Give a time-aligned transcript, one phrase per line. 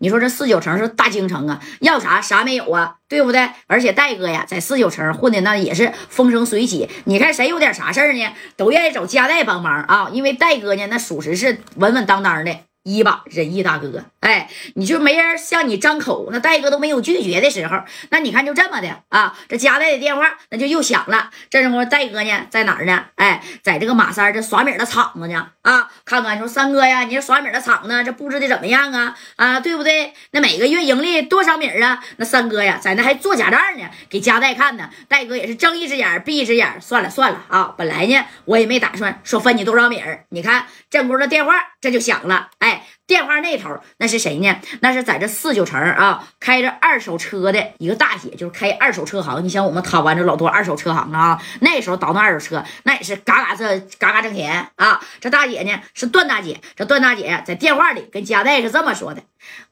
[0.00, 3.48] 你说这四九城是大京城啊，要啥啥没有啊，对不对？
[3.66, 6.88] 而且戴哥呀，在四九城混的那也是风生水起。
[7.04, 12.67] 你看谁有点啥事儿呢，都愿意找加代帮忙啊，因为戴哥呢，那属实是稳稳当当的。
[12.88, 17.78] 一把仁义大哥，哎，你就没人向你张口，那戴哥都没有拒绝的时候。
[18.08, 21.28] 那你看就这么的啊，这加代的电话那就又响了。
[21.50, 23.04] 这时候戴哥呢在哪儿呢？
[23.16, 25.48] 哎，在这个马三这耍米的厂子呢。
[25.60, 29.14] 啊，看看说三哥呀，你这耍米的厂子这布置的怎么样啊？
[29.36, 30.14] 啊，对不对？
[30.30, 32.02] 那每个月盈利多少米啊？
[32.16, 34.88] 那三哥呀在那还做假账呢，给加代看呢。
[35.08, 42.77] 戴哥也是睁一只眼闭一只眼，算了算了啊，本来呢我也没打算说分你多少米你看这轱的电话这就响了，哎。
[43.06, 44.56] 电话那头那是谁呢？
[44.80, 49.42] 那是在这四九城啊，开着二手车的一个大姐，就是开二手车行。
[49.42, 55.00] 你像我们台湾这老多二手车行啊，那时候倒腾二手车，那也是嘎嘎这嘎嘎挣钱啊。
[55.20, 59.22] 这大姐呢是段大姐，这段大姐在电话里跟佳代是这么说的：“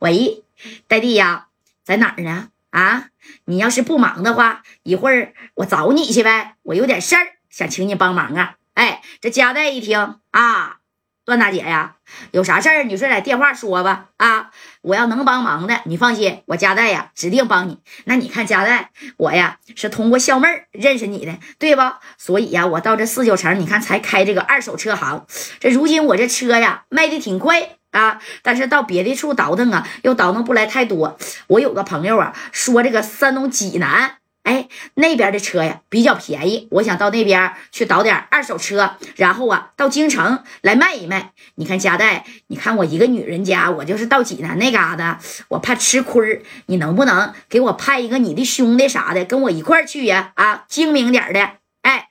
[0.00, 0.44] 喂，
[0.88, 1.48] 代弟呀，
[1.84, 2.48] 在哪儿呢？
[2.70, 3.08] 啊，
[3.44, 10.78] 你要是不忙的话，一会儿我找你去呗，我有点事儿想请你帮忙啊。”哎，这佳代一听啊。
[11.26, 11.96] 段大姐呀，
[12.30, 14.06] 有啥事儿你说在电话说吧。
[14.16, 17.80] 啊，我要能帮忙的，你放心，我家代呀指定帮你。
[18.04, 21.98] 那你看家代，我呀是通过小妹儿认识你的，对吧？
[22.16, 25.26] 所以呀，我到这四九城，你看才开这个二手车行。
[25.58, 31.18] 这如今我这车呀卖的挺快啊，但是到别的处倒腾啊，又倒腾不来太多。
[31.48, 34.18] 我有个朋友啊，说这个山东济南。
[34.46, 41.32] 哎，那边的车呀比较便宜，我想到那边去倒点二手车，然后啊到京城来卖一卖。
[41.56, 50.30] 你看佳代，你看我一个女人家，我就是到济南那嘎达，我怕吃亏你能不能给我派一个你的兄弟啥的跟我一块去呀？
[50.36, 51.50] 啊，精明点的。
[51.82, 52.10] 哎，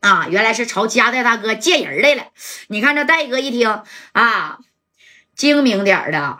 [0.00, 2.24] 啊，原来是朝佳代大哥借人来了。
[2.68, 3.80] 你看这戴哥一听
[4.12, 4.58] 啊，
[5.34, 6.38] 精明点的。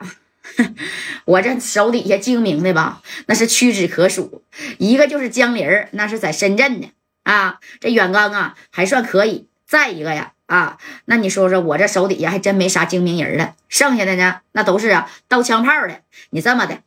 [1.25, 4.42] 我这手底下精明的吧，那是屈指可数。
[4.78, 6.91] 一个就是江林，那是在深圳的
[7.22, 7.60] 啊。
[7.80, 9.48] 这远刚啊，还算可以。
[9.66, 13.56] 再一个呀，啊，那你说说我这手底下还真没啥精明人了。
[13.69, 16.03] 剩下的呢，那都是啊刀枪炮的。
[16.31, 16.82] 你这么的，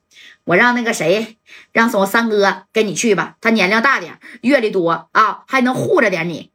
[0.46, 1.38] 我让那个谁，
[1.74, 3.36] 让我三哥跟你去吧。
[3.42, 6.52] 他年龄大点，阅历多啊，还能护着点你。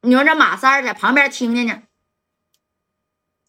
[0.00, 1.82] 你说这马三在旁边听见呢。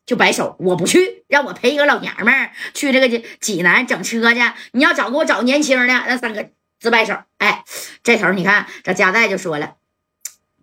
[0.06, 4.40] 就摆手，我不去，让我陪一个老娘们儿去这个济济南整车去。
[4.74, 6.48] 你要找给我找年轻的，那三哥
[6.80, 7.18] 自摆手。
[7.38, 7.64] 哎，
[8.04, 9.76] 这头你看，这加代就说了，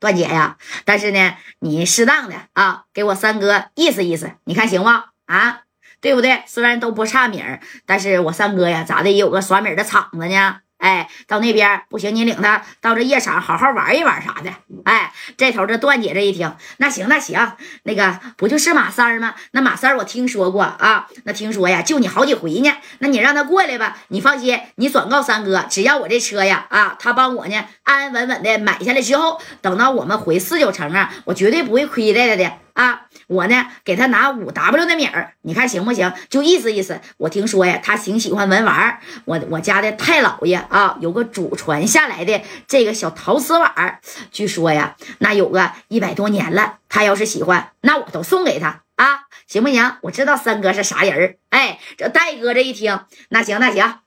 [0.01, 4.89] 段姐呀，但是呢，你适当的啊，给我三哥意思意思，你看行不？
[5.27, 5.63] 啊，
[6.01, 6.43] 对不对？
[6.47, 10.61] 虽然都不差米儿，但是我三哥呀，咋的也有个耍米的场子呢。
[10.83, 14.51] 哎，到那边不行，你领他到这夜场好好玩一玩啥的。
[14.85, 17.53] 哎，这头这段姐这一听，那行那行，
[17.85, 19.37] 那个不就是马三吗？
[19.53, 22.73] 那马三我听说过啊，那听说呀救你好几回呢。
[22.99, 32.53] 那你让他过来吧，你放心，你转告三哥，只要我这车呀啊，他帮我呢安安稳稳的买下来之后，等到我们回四九城啊，我绝对不会亏待他的。
[32.75, 36.13] 啊，我呢给他拿五 W 的米儿，你看行不行？
[36.29, 37.01] 就意思意思。
[37.19, 44.01] 我听说呀，他挺喜欢文玩我我家的太老爷啊，有个祖传下来的这个小陶瓷碗
[44.31, 46.79] 据说呀，那有个一百多年了。
[46.89, 49.97] 他要是喜欢，那我都送给他啊，行不行？
[50.03, 51.37] 我知道三哥是啥人儿。
[51.51, 53.01] 哎，这戴哥这一听，
[53.31, 54.01] 那行那行，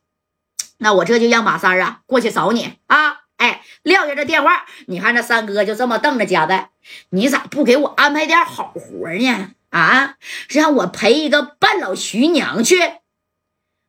[0.77, 3.24] 那我这就让马三啊过去找你啊。
[3.37, 6.69] 哎，撂下这电话，你看这三哥就这么瞪着佳代，
[7.09, 9.51] 你咋不给我安排点好活呢？
[9.69, 10.15] 啊，
[10.49, 12.79] 让我陪一个半老徐娘去。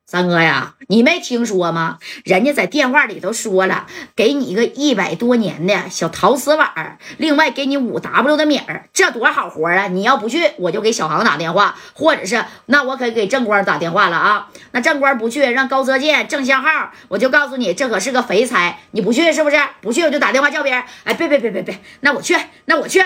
[0.09, 1.97] 三哥呀，你没听说吗？
[2.23, 9.89] 人家在电话里头说了，给你一个一百多年的小陶瓷碗，另外给你五 W 的米儿，这多好活啊！
[9.89, 14.47] 你要不去，我就给小航打电话，或者是那我可给正光打电话了啊。
[14.71, 19.57] 那正光不去，让高泽建郑相浩，我就告诉你，这可是个肥差，你不去是不是？
[19.81, 20.81] 不去我就打电话叫别人。
[21.03, 23.03] 哎，别别别别别，那我去，那我去。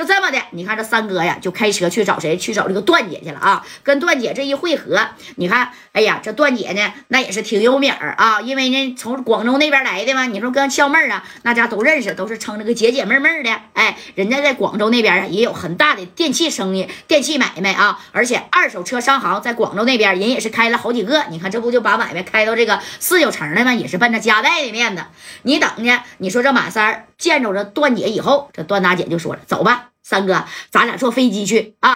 [0.00, 2.34] 就这么的，你看这三哥呀，就开车去找谁？
[2.38, 3.62] 去找这个段姐去了啊！
[3.82, 4.98] 跟段姐这一会合，
[5.36, 10.24] 你看，哎呀，这段姐呢，那也是挺有名儿啊，因为呢，从广州那边来的嘛。
[10.24, 13.54] 你说跟俏妹儿啊，那家都认识，都是称这个姐姐妹妹的。
[13.74, 21.24] 哎，人家在广州那边啊，也有很大的电器生意、电器买卖啊，而且二手车商行在广州那边，人也是开了好几个。
[21.28, 23.74] 你看，这不就把买卖开到这个四九城了吗？
[23.74, 25.04] 也是奔着家代的面子。
[25.42, 31.94] 你等呢，你说这马三儿见着这段姐以后，这段大姐就说了：“走吧。”三哥，咱俩坐飞机去啊！